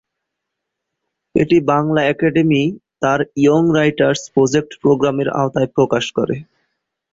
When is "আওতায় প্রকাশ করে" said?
5.39-6.35